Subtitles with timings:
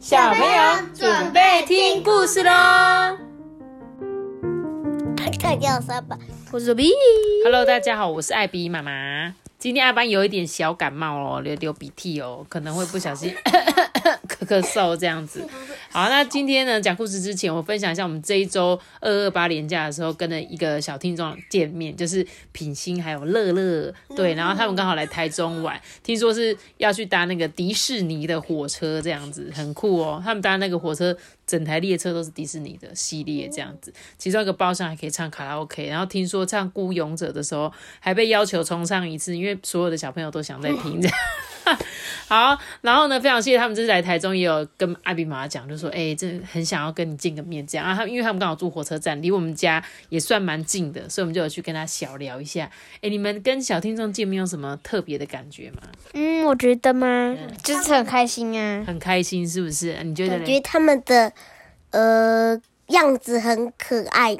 [0.00, 0.48] 小朋友
[0.94, 2.50] 准备听故事喽。
[5.38, 6.18] 大家好，
[6.52, 6.90] 我是 B。
[7.44, 9.34] Hello，大家好，我是艾比妈妈。
[9.58, 13.34] 今天阿班有一点小感冒哦，流流鼻涕哦，可能会不小心
[14.26, 15.46] 咳咳嗽这样子。
[15.92, 30.22] 好，那今天呢讲故事之前，我分享一下我们这一周二二八连假的时候，跟了一个小听众见面，就是品心还有乐乐，对，然后他们刚好来台中玩，听说是要去搭那个迪士尼的火车，这样子很酷哦。
[30.24, 41.02] 他们搭那个火车，整台列车都是迪士尼的系列这样子，其中一个包厢还可以唱卡拉 OK，然后听说唱《孤勇者》的时候还被要求重唱一次，因为所有的小朋友都想在听。
[42.28, 47.94] 好，然后呢，非常谢谢他们这次来台中，也有跟艾比妈妈讲，就说，哎，这很想要跟你见个面，这样啊。
[47.94, 52.70] 他因为他们刚好住火车站，离我们家也算蛮近的，所以我们就有去跟他小聊一下。
[53.00, 55.82] 哎，你们跟小听众见面有什么特别的感觉吗？
[56.14, 59.96] 嗯，我觉得吗，就是很开心啊，很开心，是不是？
[60.04, 60.34] 你觉得？
[60.34, 61.32] 我觉得他们的，
[61.90, 62.60] 呃。
[62.90, 64.36] 样子很可爱，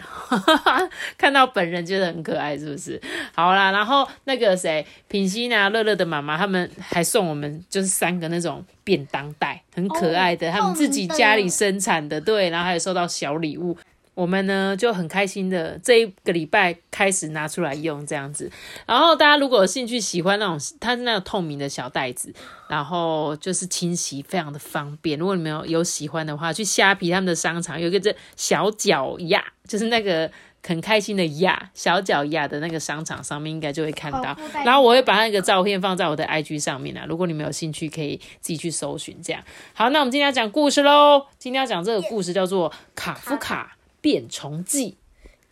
[1.19, 3.01] 看到本人觉得很可爱，是不是？
[3.34, 13.77] 好啦，然后那个谁，品心啊、乐乐的妈妈，他们还送我们就是三个那种便当袋，很可爱的，他们自己家里生产的，对，然后还有收到小礼物。
[14.20, 18.52] 我们呢就很开心的这一个礼拜开始拿出来用这样子，
[18.84, 22.30] 然后大家如果有兴趣喜欢那种它是那种透明的小袋子，
[22.68, 25.18] 然后就是清洗非常的方便。
[25.18, 30.30] 如果你们有有喜欢的话，去虾皮他们的商场有一个这小脚丫，就是那个
[30.62, 34.36] 很开心的鸭小脚丫的那个商场上面应该就会看到。
[34.66, 39.42] 然后我会把那个照片放在我的 IG 上面啊，如果你们有兴趣可以自己去搜寻这样。
[39.72, 43.78] 好，那我们今天要讲故事喽，今天要讲这个故事叫做卡夫卡。
[44.01, 44.97] 变虫记，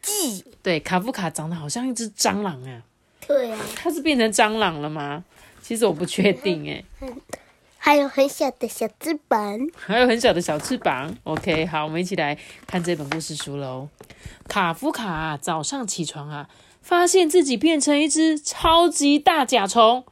[0.03, 2.83] 记对卡夫卡长得好像一只蟑螂啊，
[3.27, 5.25] 对啊，它是变成蟑螂了吗？
[5.63, 6.85] 其实我不确定哎，
[7.77, 11.15] 还有很小的小翅膀，还有很小的小翅膀。
[11.25, 13.89] OK，好，我们一起来看这本故事书喽。
[14.49, 16.49] 卡夫卡早上起床啊，
[16.81, 20.05] 发现自己变成一只超级大甲虫。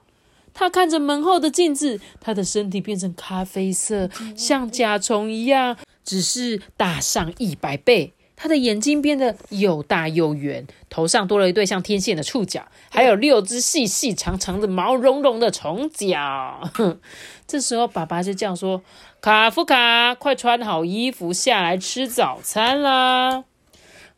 [0.53, 8.15] 他看着门后的镜子，他的身体变成咖啡色，像甲虫一样，只是大上一百倍。
[8.37, 16.71] 他的眼睛变得又大又圆，头上多了一对像天线的触角，还有六只细细长长的毛茸茸的虫脚。
[17.49, 18.83] 这时候，爸爸就叫说
[19.23, 23.45] ：“卡夫卡，快穿好衣服下来吃早餐啦！”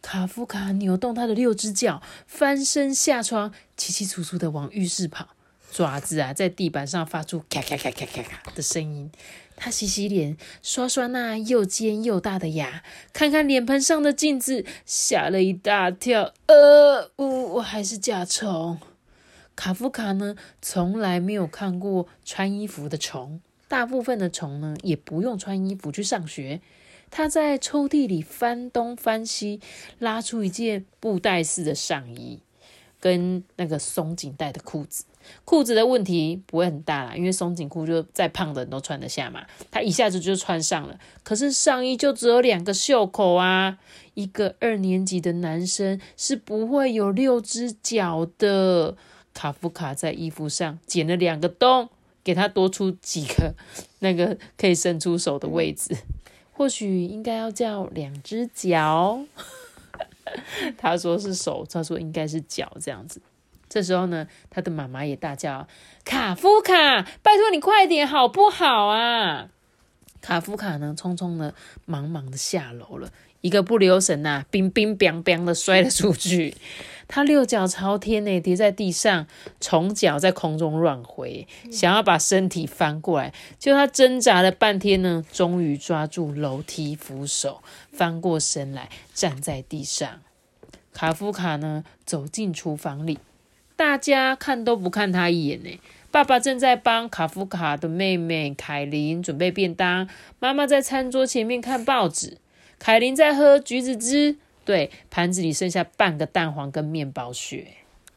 [0.02, 5.28] 卡夫卡扭动他的六只脚，翻身下床，起起楚楚的往浴室跑，
[5.70, 9.10] 爪子啊在地板上发出咔咔咔咔咔咔的声音。
[9.60, 16.32] 他洗洗脸，刷刷那又尖又大的牙，看看脸盆上的镜子，吓了一大跳。
[16.46, 18.78] 呃，我我还是甲虫。
[19.56, 23.40] 卡夫卡呢，从来没有看过穿衣服的虫。
[23.66, 26.60] 大部分的虫呢，也不用穿衣服去上学。
[27.10, 29.60] 他在抽屉里翻东翻西，
[29.98, 32.40] 拉出一件布袋式的上衣，
[33.00, 35.04] 跟那个松紧带的裤子。
[35.44, 39.44] 裤子的问题不会很大啦，因为松紧裤就再胖的人都穿得下嘛。
[39.70, 43.78] 他一下子就穿上了，可是上衣就只有两个袖口啊。
[44.14, 48.96] 一个二年级的男生是不会有六只脚的。
[49.34, 51.90] 卡夫卡在衣服上剪了两个洞，
[52.24, 53.54] 给他多出几个
[54.00, 55.96] 那个可以伸出手的位置。
[56.50, 59.20] 或许应该要叫两只脚。
[60.78, 63.20] 他说是手，他说应该是脚这样子。
[63.68, 65.68] 这时候呢，他的妈妈也大叫
[66.04, 69.50] ：“卡夫卡，拜托你快点好不好啊？”
[70.22, 73.12] 卡夫卡呢，匆匆的、忙忙的下楼了，
[73.42, 76.56] 一个不留神呐，冰冰冰冰的摔了出去。
[77.08, 79.26] 他六脚朝天呢，跌在地上，
[79.58, 83.32] 从脚在空中乱回，想要把身体翻过来。
[83.58, 90.20] 就他挣扎了半天呢，终于抓住楼梯扶手，翻过身来，站在地上。
[90.92, 93.18] 卡夫卡呢，走进厨房里。
[93.74, 95.80] 大家看都不看他一眼呢。
[96.10, 100.08] 爸爸正在帮卡夫卡的妹妹凯琳准备便当，
[100.38, 102.38] 妈妈在餐桌前面看报纸，
[102.78, 104.36] 凯琳在喝橘子汁。
[104.68, 107.68] 对，盘子里剩下半个蛋黄跟面包屑。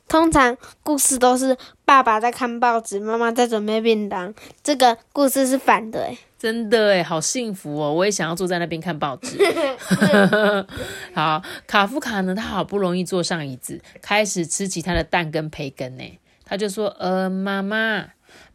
[0.09, 4.33] 通常故事都是爸爸在看报纸，妈妈在准备便当。
[4.61, 7.93] 这个故事是反的，诶真的诶好幸福哦！
[7.93, 9.37] 我也想要坐在那边看报纸。
[11.15, 12.35] 好，卡夫卡呢？
[12.35, 16.03] 他好不容易坐上椅子，开始吃起他的蛋跟培根呢。
[16.43, 18.07] 他就说：“呃，妈妈、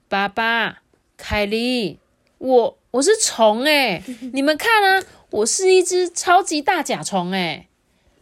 [0.06, 0.82] 爸爸、
[1.16, 1.98] 凯莉，
[2.36, 4.02] 我我是虫诶
[4.34, 7.68] 你们看啊，我是一只超级大甲虫诶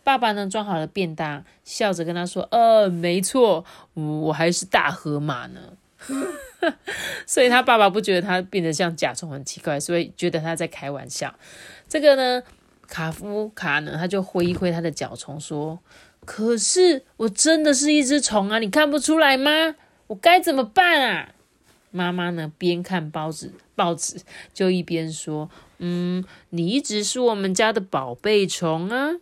[0.05, 3.65] 爸爸呢，装好了便当，笑着跟他说：“呃，没错，
[3.95, 5.61] 我还是大河马呢。
[7.27, 11.35] ”所以他爸爸不觉得他变得像甲虫很奇怪，所以觉得他在开玩笑。
[11.89, 12.43] 这个呢，
[12.87, 15.79] 卡夫卡呢，他就挥一挥他的甲虫说
[16.27, 19.75] ：“可是我真的是一只虫啊，你看不出来吗？
[20.09, 21.31] 我该怎么办啊？”
[21.91, 24.21] 妈妈呢，边看报纸报纸
[24.53, 25.49] 就一边说
[25.79, 29.13] ：“嗯，你一直是我们家的宝贝虫啊。”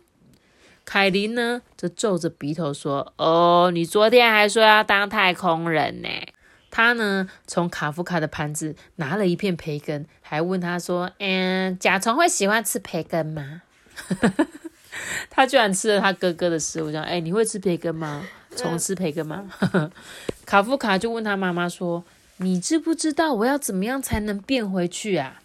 [0.85, 6.09] 凯琳呢，则皱着鼻头说：“哦，你昨天还说要当太空人呢。”
[6.69, 13.61] 他呢，从卡夫卡的盘子拿了一片培根，还问他说：“嗯，甲虫会喜欢吃培根吗？”
[15.29, 18.25] 他居然吃了他哥哥的食物，讲：“哎，你会吃培根吗？
[18.55, 19.49] 虫吃培根吗？”
[20.45, 22.03] 卡夫卡就问他妈妈说
[22.37, 25.39] ：“你知不知道我要怎么样才能变回去啊？”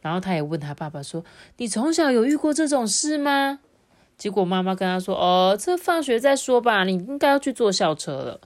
[0.00, 1.24] 然后他也问他爸爸说
[1.58, 3.58] ：“你从小有遇过这种事吗？”
[4.20, 8.40] 结果妈妈跟他说：“哦，这放学再说吧，你应该要去坐校车了。”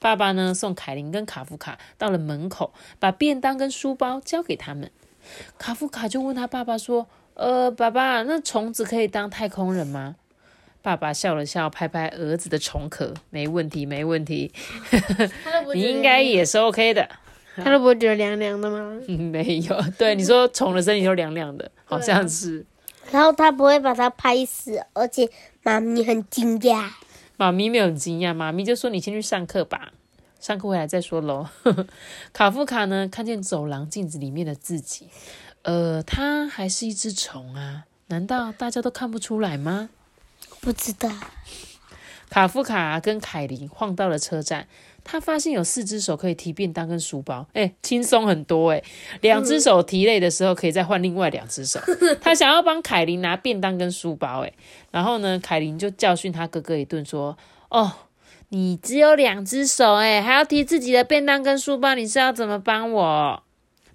[0.00, 4.90] 爸爸呢，送凯琳跟卡夫卡到了门口，把便当跟书包交给他们。
[5.58, 7.06] 卡夫卡就问他爸爸说
[7.36, 10.16] ：“呃，爸爸，那虫子可以当太空人吗？”
[10.80, 14.50] 爸爸笑了笑，拍拍儿子的虫壳：“没问题，没问题，
[15.74, 17.06] 你应该也是 OK 的。”
[17.62, 18.98] 他都不会觉得凉凉的吗？
[19.06, 22.64] 没有，对你说，虫的身体都凉凉的，好像是。
[23.10, 25.28] 然后他不会把它拍死，而且
[25.62, 26.90] 妈咪很惊讶。
[27.36, 29.92] 妈咪没有很惊讶，妈咪就说：“你先去上课吧，
[30.38, 31.48] 上课回来再说喽。
[32.32, 35.08] ”卡夫卡呢，看见走廊镜子里面的自己，
[35.62, 37.84] 呃，他还是一只虫啊？
[38.08, 39.90] 难道大家都看不出来吗？
[40.60, 41.10] 不知道。
[42.28, 44.68] 卡夫卡跟凯琳晃到了车站。
[45.02, 48.82] 他发现有四只手可以提便当跟书包，哎，轻松很多哎。
[49.20, 51.80] 两只手提累的时候，可以再换另外两只手。
[52.20, 54.52] 他想要帮凯琳拿便当跟书包，哎，
[54.90, 57.36] 然后呢，凯琳就教训他哥哥一顿，说
[57.70, 57.92] ：“哦，
[58.50, 63.42] 你只有两只手，哎，还要提自己的便当跟书包，你是要怎么帮我？”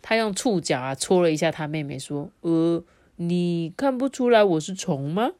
[0.02, 2.84] 他用触角啊戳了一下他妹妹，说：“呃，
[3.16, 5.32] 你看不出来我是虫吗？”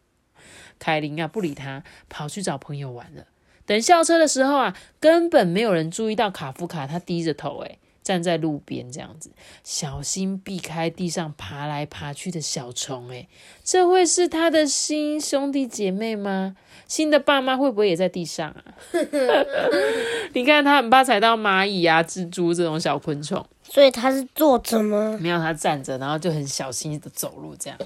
[0.80, 3.26] 凯琳啊不理他，跑去找朋友玩了。
[3.66, 9.32] 等校车的时候啊，根本没有人注意到卡夫卡，他低着头，诶站在路边这样子，
[9.64, 13.28] 小心避开地上爬来爬去的小虫，诶
[13.64, 16.56] 这会是他的新兄弟姐妹吗？
[16.88, 18.64] 新的爸妈会不会也在地上啊？
[20.34, 25.18] 你看他很怕踩到蚂蚁啊、蜘蛛这种小昆虫，所以他是坐着吗？
[25.20, 27.80] 没有，他站着，然后就很小心的走路这样。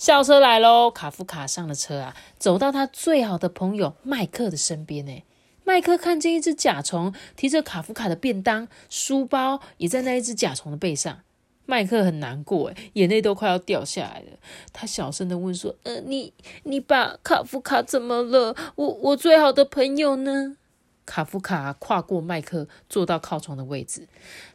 [0.00, 5.22] 校车来喽，卡夫卡上了车啊，走到他最好的朋友麦克的身边呢。
[5.62, 11.20] 麦克看见一只甲虫提着卡夫卡的便当，书包也在那一只甲虫的背上。
[11.66, 14.38] 麦克很难过，眼泪都快要掉下来了。
[14.72, 16.32] 他小声的问说：“呃，你
[16.62, 18.56] 你把卡夫卡怎么了？
[18.76, 20.56] 我我最好的朋友呢？”
[21.04, 24.08] 卡夫卡跨过麦克，坐到靠窗的位置，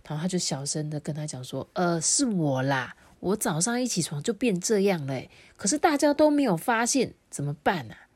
[0.07, 5.23] 然后他就小声的跟他讲说：“呃，是我啦。”我早上一起床就变这样了，
[5.57, 8.07] 可是大家都没有发现，怎么办啊？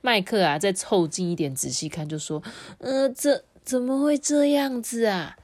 [0.00, 2.40] 麦克啊，再凑近一点仔细看，就说
[2.78, 5.36] ：“呃，这怎么会这样子啊？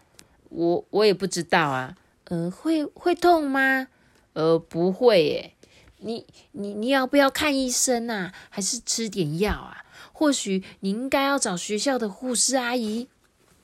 [0.51, 1.97] 我我也不知道啊。
[2.25, 3.89] 呃，会会痛吗？
[4.35, 5.55] 呃，不会耶。
[5.99, 8.33] 你你你要不要看医生啊？
[8.51, 9.85] 还是吃点药啊？
[10.13, 13.09] 或许你应该要找学校的护士阿姨。”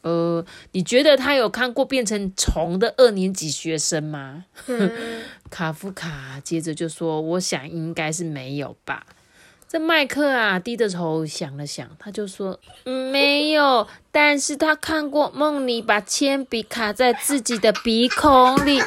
[0.05, 4.45] 呃，你觉得他有看过变成虫的二年级学生吗？
[5.51, 9.07] 卡夫卡接着就说：“我想应该是没有吧。”
[9.67, 18.83] 这麦克啊，低着头想了想，他就说：“没有，但是他看过梦里把铅笔卡在自己的鼻孔里，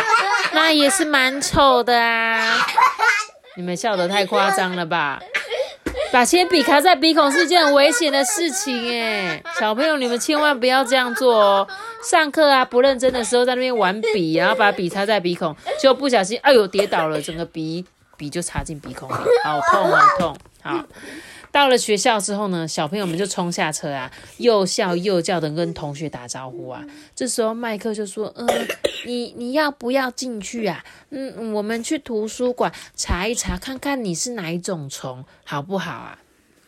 [0.54, 2.56] 那也是蛮丑的啊。”
[3.56, 5.20] 你们笑得太夸张了吧？
[6.12, 11.66] 把铅笔卡在鼻孔是一件很危险的事情诶小朋友你们千万不要这样做哦。
[12.04, 17.84] 上课啊不认真的时候在那边玩笔，然后把笔插在鼻孔，就不小心哎呦跌倒了，整个鼻
[18.18, 20.36] 笔就插进鼻孔里，好痛好痛。
[20.62, 20.84] 好，
[21.52, 26.82] 到了学校之后呢，小朋友们就冲下车啊，又笑又叫的跟同学打招呼啊。
[27.14, 28.48] 这时候麦克就说：“嗯，
[29.04, 30.82] 你你要不要进去啊？
[31.10, 36.18] 嗯，我们去图书馆查一查，看看你是哪一种虫，好不好啊？”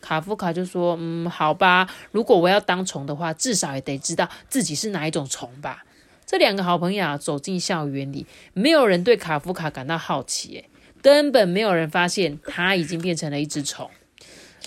[0.02, 1.88] 卡夫卡就说：“嗯，好吧。
[2.12, 5.82] 如果我要当虫的话，至少也得知道自己是哪一种虫吧。”
[6.26, 10.66] 这两个好朋友，走进校园里，没有人对卡夫卡感到好奇，
[11.00, 13.90] 根本没有人发现他已经变成了一只虫。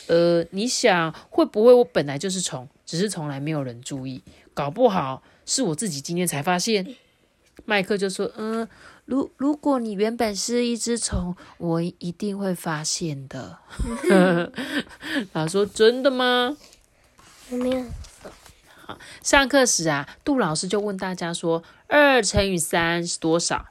[0.08, 4.24] 呃，你想会不会我本来就是虫，只是从来没有人注意？
[4.54, 6.96] 搞不好是我自己今天才发现。
[7.66, 8.68] 麦克就说：“嗯，
[9.06, 13.58] 如如果你原本是一只虫，我一定会发现的。
[15.34, 16.56] ”他说：“真的吗？”
[17.50, 17.84] 没有。
[18.86, 23.66] 好，上课时啊，杜老师就问大家说：“二乘以三是多少？”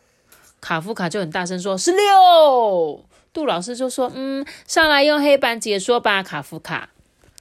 [0.60, 3.04] 卡夫卡就很大声说：“是六。”
[3.36, 6.88] 杜老师就说：“嗯，上来用黑板解说吧。”卡夫卡，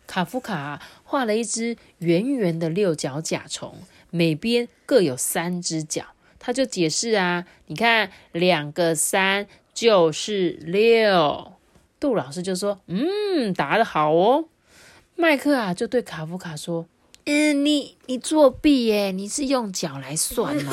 [0.06, 3.78] 卡夫卡画了一只圆圆的六角甲虫，
[4.10, 6.08] 每边各有三只脚。
[6.38, 11.54] 他就解释啊，你看两个三就是六。
[11.98, 14.50] 杜老师就说：“嗯，答得好哦。”
[15.16, 16.88] 麦克啊就对卡夫卡说
[17.26, 19.12] ：“嗯，你你作弊耶？
[19.12, 20.72] 你是用脚来算吗？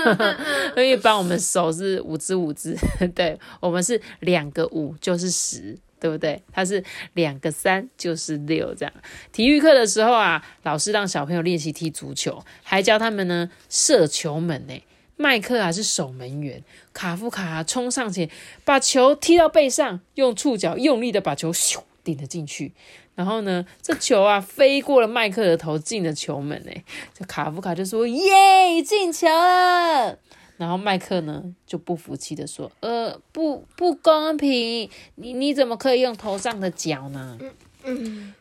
[0.76, 2.74] 因为帮我们手是五只五只，
[3.14, 6.42] 对我们是两个五就是十，对不对？
[6.50, 8.94] 它是两个三就是六，这样。
[9.30, 14.82] 体育课的时候啊，老师让小朋友练习踢足球，还教他们呢射球门呢。
[15.16, 16.64] 麦克啊是守门员，
[16.94, 18.28] 卡夫卡冲上前
[18.64, 22.72] 把球踢到背上，用触角用力的把球咻顶了进去。
[23.16, 26.84] 然后呢，这球啊飞过了麦克的头，进了球门诶。
[27.12, 30.18] 这卡夫卡就说：“耶，进球了！”
[30.56, 37.38] 然后麦克呢就不服气的说：“呃，不不公平，你你怎么可以用头上的角呢？”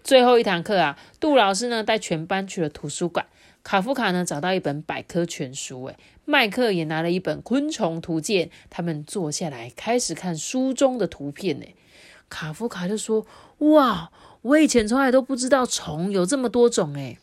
[0.03, 3.25] 最后一堂课啊，杜老师呢带全班去了图书馆。
[3.63, 8.49] 卡夫卡呢找到一本百科全书，诶，麦克也拿了一本昆虫图鉴。
[8.69, 11.75] 他们坐下来开始看书中的图片，诶，
[12.29, 13.25] 卡夫卡就说
[13.71, 17.17] ：“哇，我以前从来都不知道虫有这么多种。”诶，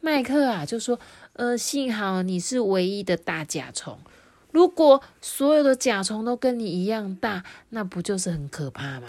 [0.00, 0.98] 麦克啊就说
[1.34, 3.98] ：“呃，幸好你是唯一的大甲虫。
[4.50, 9.08] 如果所有的甲虫都跟你一样大，那不就是很可怕吗？”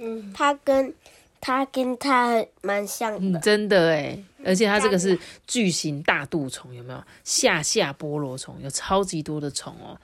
[0.00, 0.94] 嗯它跟
[1.40, 3.40] 它跟它蛮像嗯，的。
[3.40, 7.02] 真的诶，而且它这个是巨型大肚虫，有没有？
[7.24, 9.98] 下下菠萝虫有超级多的虫哦。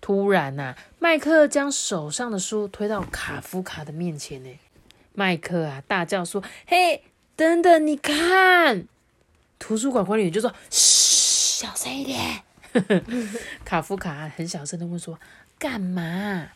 [0.00, 4.50] 突然呐、麦克将手上的书推到卡夫卡的面前呢。
[5.14, 7.02] 麦克啊大叫说：“嘿，
[7.36, 8.86] 等等，你看！”
[9.58, 12.42] 图书馆管理员就说：“嘘，小声一点。
[13.64, 15.18] ”卡夫卡很小声的问说
[15.58, 16.50] ：“干嘛？”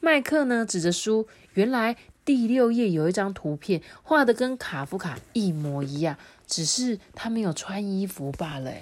[0.00, 8.72] 麦克呢指着书，原来第六页有一张图片，画的跟卡夫卡一模一样，只是他没有穿衣服罢了。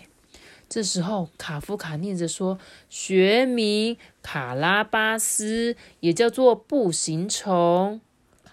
[0.69, 2.59] 这时候卡夫卡念着说
[2.91, 8.01] ：“学名卡拉巴斯，也叫做步行虫。”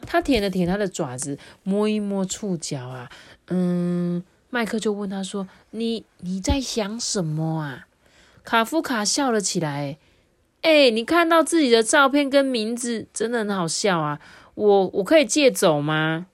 [0.05, 3.09] 他舔了舔他的爪子，摸一摸触角啊，
[3.47, 7.87] 嗯，麦克就问他说：“你你在想什么啊？”
[8.43, 9.97] 卡夫卡笑了起来，
[10.61, 14.19] 哎、你看到自己的照片跟名字，真的很好笑啊！
[14.55, 16.25] 我我可以借走吗？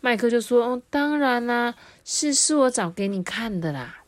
[0.00, 4.02] 麦克就说：“哦，当然啦、是是我找给你看的啦。”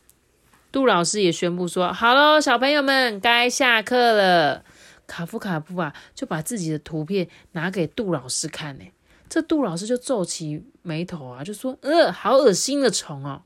[0.71, 4.63] 杜老师也宣布说：“好喽，小朋友们，该下课了。”
[5.09, 8.85] 卡夫卡布啊，就把自己的图片拿给杜老师看呢。
[9.27, 13.41] 这杜老师就皱起眉头啊，就说：“呃，好恶心的虫哦。”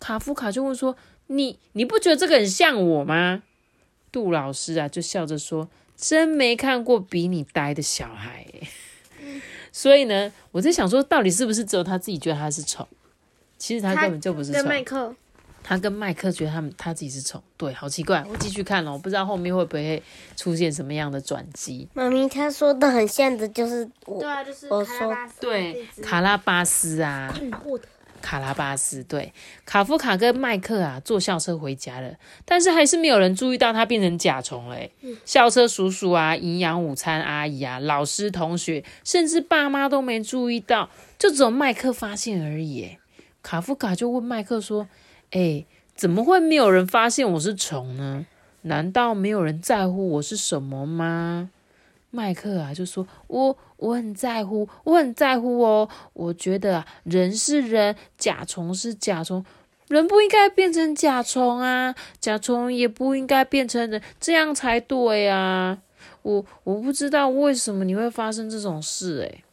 [0.00, 3.42] 卡夫卡就问说：“你你不觉得这个很像我吗？”
[4.10, 8.68] 杜老师啊，就笑着说：“真没看过比你呆的小孩耶。”
[9.70, 12.88] 所以呢，我在想说，到底是不是只有他自己觉得他是丑？
[13.56, 14.66] 其实他根本就不是跟。
[14.66, 15.14] 麦克
[15.62, 18.24] 他跟麦克觉得他们他自己是虫，对，好奇怪。
[18.28, 20.02] 我继续看了，我不知道后面会不会
[20.36, 21.88] 出现什么样的转机。
[21.94, 27.84] 妈咪他说的很像的，就是我对啊，就是我说卡拉巴斯对卡拉巴斯啊，我的
[28.20, 29.32] 卡拉巴斯，对，
[29.64, 32.14] 卡夫卡跟麦克啊坐校车回家了，
[32.44, 34.92] 但是还是没有人注意到他变成甲虫了欸。
[35.24, 42.98] 校车叔叔啊，营养午餐阿姨啊，老师、同学，甚至爸妈都没注意到，就只有麦克发现而已欸。
[43.42, 44.86] 卡夫卡就问麦克说
[45.30, 48.26] ：“哎，怎么会没有人发现我是虫呢？
[48.62, 51.50] 难道没有人在乎我是什么吗？”
[52.12, 55.88] 麦克啊就说：“我我很在乎，我很在乎哦。
[56.12, 59.44] 我觉得啊，人是人，甲虫是甲虫，
[59.86, 65.78] 人不应该变成甲虫啊，甲虫也不应该变成人，这样才对啊。
[66.22, 69.44] 我我不知道为什么你会发生这种事、诶。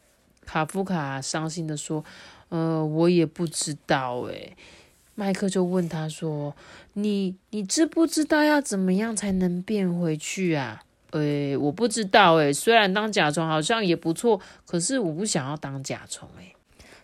[0.44, 2.04] 卡夫卡伤心的说
[2.50, 4.56] ：“呃，我也不知道诶。
[5.18, 6.54] 麦克就问他说
[6.94, 16.54] ：“你你知不知道要怎么样才能变回去啊？”诶，我不知道诶，虽然当甲虫好像也不错，可是我不想要当甲虫诶。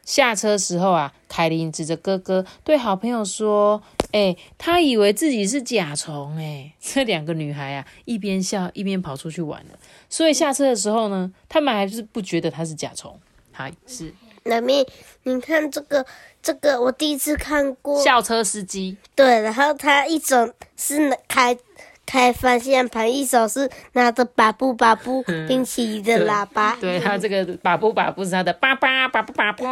[0.04, 6.72] 下车时候啊，凯琳指着哥哥对好朋友说：“诶，他以为自己是甲虫诶。
[6.80, 9.76] ”这两个女孩啊，一边笑一边跑出去玩了。
[10.08, 13.18] 所以下车的时候呢，他们还是不觉得他是甲虫，
[13.50, 14.86] 还是妈咪，
[15.22, 16.04] 你看这个
[16.42, 18.02] 这个，我第一次看过。
[18.02, 18.96] 校车司机。
[19.14, 21.56] 对，然后他一手是开
[22.04, 26.76] 开方向盘，一手是拿着把布把布冰淇淋的喇叭。
[26.78, 29.64] 对他这个把布把布是他的叭叭叭布叭布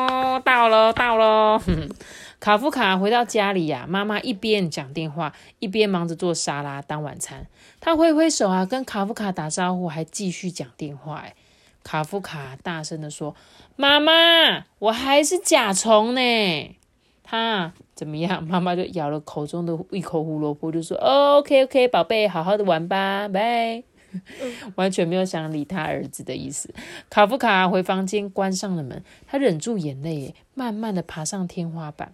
[0.42, 1.60] 到喽到喽。
[2.40, 7.46] 卡夫卡回到家里呀、妈妈一边讲电话，一边忙着做沙拉当晚餐。
[7.78, 11.18] 他挥挥手啊，跟卡夫卡打招呼，还继续讲电话。
[11.18, 11.34] 哎，
[11.82, 13.34] 卡夫卡大声的说
[13.76, 16.76] ：“妈妈，我还是甲虫呢。”
[17.24, 18.44] 他怎么样？
[18.44, 23.82] 妈妈就咬了口中的一口胡萝卜，就说、哦、：“OK OK，宝贝，好好的玩吧，拜。
[24.76, 26.74] ”完全没有想理他儿子的意思。
[27.08, 32.12] 卡夫卡回房间，关上了门，他忍住眼泪，慢慢的爬上天花板，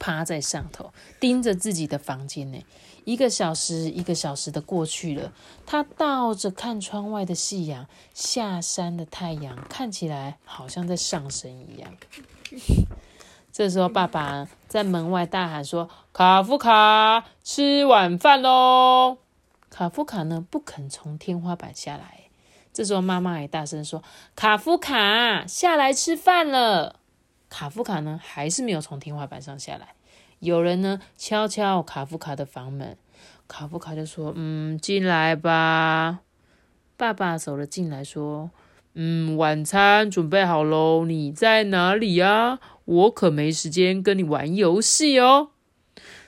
[0.00, 2.58] 趴在上头，盯着自己的房间呢。
[3.04, 5.32] 一个小时，一个小时的过去了，
[5.66, 11.92] 他倒着看窗外的夕阳，下山的太阳看起来好像在上升一样。
[13.52, 19.18] 这时候，爸爸在门外大喊说：“卡夫卡，吃晚饭喽！”
[19.68, 22.20] 卡夫卡呢不肯从天花板下来。
[22.72, 24.02] 这时候，妈妈也大声说
[24.34, 27.00] ：“卡夫卡，下来吃饭了。”
[27.50, 29.94] 卡夫卡呢还是没有从天花板上下来。
[30.42, 32.96] 有人呢敲敲卡夫卡的房门，
[33.46, 36.18] 卡夫卡就说：“嗯，进来吧。”
[36.98, 38.50] 爸爸走了进来，说
[38.94, 42.58] ：“嗯，晚餐准备好喽，你在哪里呀？
[42.84, 45.50] 我可没时间跟你玩游戏哦。”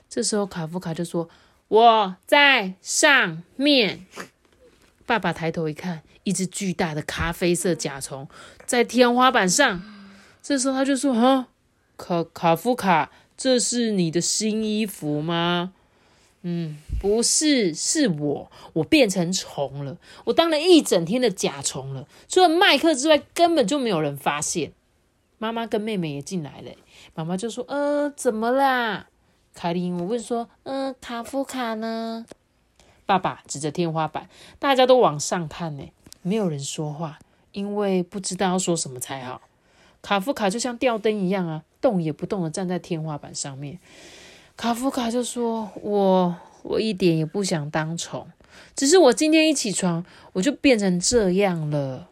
[0.08, 1.28] 这时候，卡夫卡就说
[1.66, 4.06] ：“我在上面。”
[5.04, 8.28] 爸爸抬头一看，一只巨大的咖啡色甲虫
[8.64, 9.82] 在天花板上。
[10.40, 11.48] 这时候他就说：“哈，
[11.96, 13.10] 卡卡夫卡，
[13.44, 15.74] 这是你的新衣服吗？”
[16.40, 22.08] 嗯，不是，是我，我变成虫了，我当了一整天的甲虫了。
[22.26, 24.72] 除了麦克之外，根本就没有人发现。
[25.36, 26.70] 妈妈跟妹妹也进来了，
[27.14, 29.08] 妈妈就说：“呃，怎么啦？”
[29.52, 32.24] 凯琳，我问说：“嗯、卡夫卡呢？”
[33.04, 35.84] 爸爸指着天花板，大家都往上看呢，
[36.22, 37.18] 没有人说话，
[37.52, 39.42] 因为不知道要说什么才好。
[40.04, 43.78] 卡夫卡就像吊灯一样啊，动也不动的站在天花板上面。
[44.54, 48.26] 卡夫卡就说：“我我一点也不想当虫，
[48.76, 52.08] 只是我今天一起床我就变成这样了。”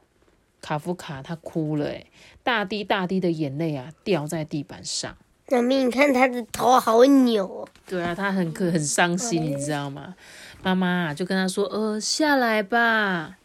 [0.63, 2.07] 卡夫卡他哭了，诶，
[2.43, 5.15] 大滴大滴的眼泪啊掉在地板上。
[5.51, 7.69] 妈咪，你看他的头好扭哦。
[7.87, 10.15] 对啊，他很可很伤心，你知道吗？
[10.63, 13.37] 妈妈啊就跟他说：“呃，下来吧。”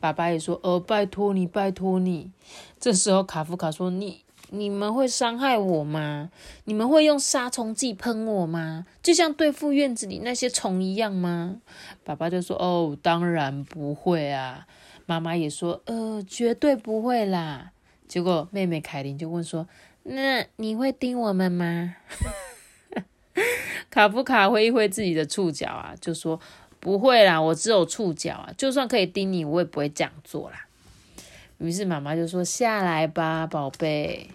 [0.00, 2.30] 爸爸也说：“呃，拜托你，拜托你。”
[2.78, 6.30] 这时候卡夫卡说：“你你们会伤害我吗？
[6.64, 8.86] 你们会用杀虫剂喷我吗？
[9.02, 11.60] 就像对付院子里那些虫一样吗？”
[12.04, 14.66] 爸爸就说：“哦，当然不会啊。”
[15.06, 17.72] 妈妈也说：“呃，绝对不会啦。”
[18.06, 19.66] 结果妹妹凯琳就问说
[20.04, 21.96] ：“那你会叮我们吗？”
[23.90, 26.38] 卡夫卡挥一挥自己的触角啊，就说
[26.80, 30.66] ：“不会啦，我只有触角啊，就算可以叮你，我也不会这样做啦。”
[31.58, 34.30] 于是妈妈就说：“下来吧，宝贝。”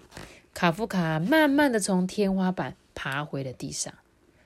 [0.53, 3.93] 卡夫卡慢慢的从天花板爬回了地上。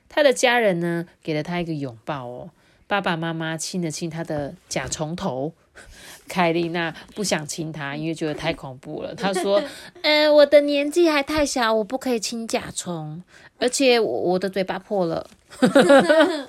[0.08, 2.50] 他的家人呢，给了他一个拥抱哦。
[2.86, 5.52] 爸爸妈妈亲了亲他的甲虫头。
[6.28, 9.14] 凯丽娜不想亲他，因为觉得太恐怖了。
[9.14, 9.62] 她说
[10.02, 13.22] ：“嗯、我的年纪还太小，我不可以亲甲虫，
[13.58, 15.28] 而且我的嘴巴破了。”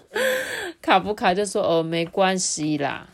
[0.82, 3.08] 卡夫卡就说：“哦，没关系啦。”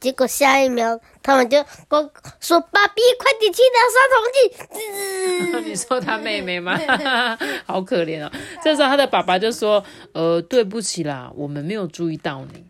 [0.00, 2.08] 结果下一秒，他们就光
[2.40, 6.78] 说：“爸比，快点去拿杀虫剂！” 你说他妹妹吗？
[7.66, 8.30] 好可怜哦。
[8.62, 12.64] 这时候他的爸爸就说：“呃，对不起啦，我们没有注意到你。”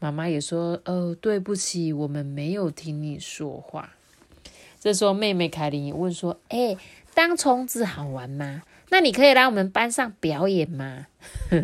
[0.00, 3.90] 妈妈也说：“呃，对不起，我们没有听你说话。”
[4.80, 6.76] 这时候妹妹凯琳也问说：“哎、
[7.14, 8.62] 当虫子好玩吗？
[8.92, 11.06] 那你可以来我们班上表演吗？”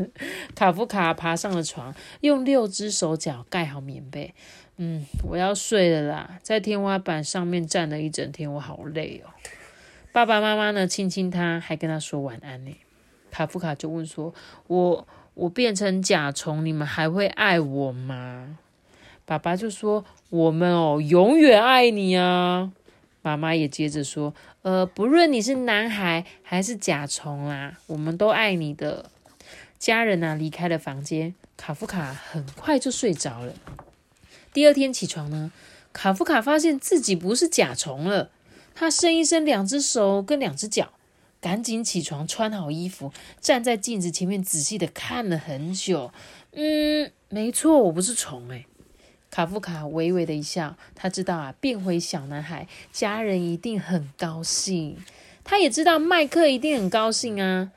[0.56, 4.34] 卡夫卡爬上了床，用六只手脚盖好棉被。
[4.78, 9.28] 嗯，我要睡了啦，在天花板上面站了一整天，我好累哦。
[10.10, 12.74] 爸爸妈妈呢，亲亲他，还跟他说晚安呢。
[13.30, 14.32] 卡夫卡就问说
[14.68, 18.56] ：“我我变成甲虫，你们还会爱我吗？”
[19.26, 22.72] 爸爸就说：“我们哦，永远爱你啊。”
[23.22, 29.11] 妈妈也接着说：“呃，不论你是男孩还是甲虫啦，我们都爱你的。”
[29.78, 33.52] 家人呢、离开了房间，卡夫卡很快就睡着了。
[34.52, 35.52] 第二天起床呢，
[35.92, 38.31] 卡夫卡发现自己不是甲虫了。
[38.74, 40.92] 他伸一伸两只手跟两只脚，
[41.40, 46.12] 赶紧起床，穿好衣服，站在镜子前面仔细的看了很久。
[46.52, 48.66] 嗯，没错，我不是虫诶。
[49.38, 54.96] 卡夫卡微微的一笑，他知道啊，变回小男孩，家人一定很高兴。
[55.44, 57.70] 他也知道麦克一定很高兴啊。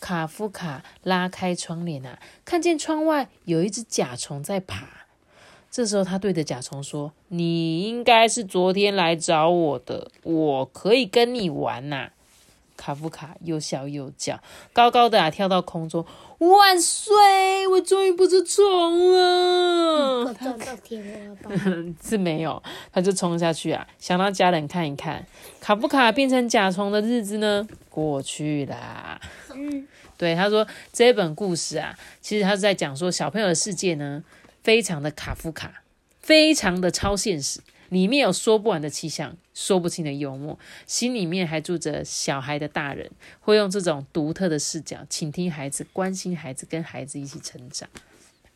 [0.00, 4.88] 卡夫卡拉开窗帘啊，看见窗外有一只甲虫在爬。
[5.70, 12.08] 这时候，他对着甲虫说：“你应该是昨天来找我的，我可以跟你玩呐、
[12.74, 14.40] 卡夫卡又笑又叫，
[14.72, 16.06] 高高的啊跳到空中，
[16.50, 17.66] 万岁！
[17.68, 20.24] 我终于不是虫了。
[20.26, 21.02] 我撞到天
[21.42, 21.94] 花板。
[22.02, 25.24] 是没有，他就冲下去啊，想让家人看一看
[25.60, 29.20] 卡夫卡变成甲虫的日子呢过去啦。
[29.54, 34.22] 嗯，对，他说这本故事啊，其实他是在讲说小朋友的世界呢，
[34.62, 35.82] 非常的卡夫卡，
[36.20, 37.60] 非常的超现实，
[37.92, 47.86] 里面有说不完的奇想，说不清的幽默，心里面还住着小孩的大人，会用这种独特的视角倾听孩子，关心孩子，跟孩子一起成长。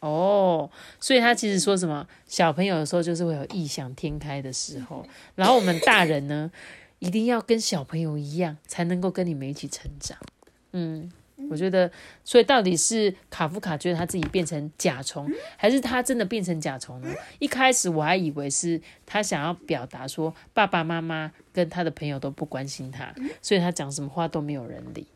[0.00, 6.50] 哦，所以他其实说什么，小朋友的时候就是会有异想天开的时候，然后我们大人呢，
[6.98, 10.16] 一定要跟小朋友一样，才能够跟你们一起成长。
[10.72, 11.12] 嗯，
[11.50, 11.90] 我觉得，
[12.24, 17.08] 所以到底是卡夫卡觉得他自己变成甲虫，还是他真的变成甲虫呢？
[17.38, 25.06] 一开始我还以为是他想要表达说爸爸妈妈跟他的朋友都不关心他，所以他讲什么话都没有人理，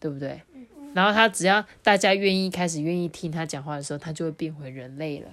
[0.00, 0.42] 对不对？
[0.92, 5.30] 然后他只要大家愿意开始愿意听他讲话的时候，他就会变回人类了。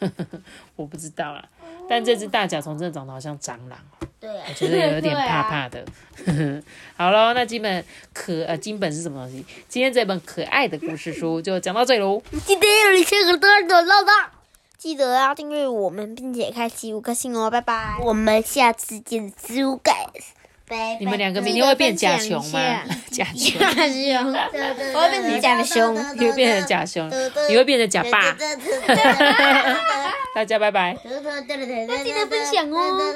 [0.76, 1.48] 我不知道啊，
[1.88, 3.99] 但这只大甲虫真的长得好像蟑螂哦。
[4.20, 5.84] 对啊我，觉得有点怕怕的。
[6.96, 9.44] 好喽，那金本可呃金本是什么东西？
[9.68, 12.22] 今天这本可爱的故事书就讲到这里喽。
[12.46, 14.26] 记得要你先和多人的唠叨。
[14.76, 17.96] 记得要订阅我们，并且开启五颗星哦，拜拜。
[18.02, 20.22] 我们下次见，See you guys。
[20.66, 20.96] 拜拜。
[21.00, 22.82] 你们两个明天会变甲熊吗？
[23.12, 24.32] 甲熊，大熊，
[24.94, 27.10] 我会变成甲熊，你会变成甲熊，
[27.50, 28.34] 你会变成甲爸。
[30.32, 30.96] 大家拜拜。
[31.04, 33.14] 要记得分享哦。